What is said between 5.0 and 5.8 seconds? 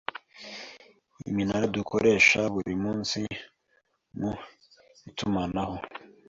itumanaho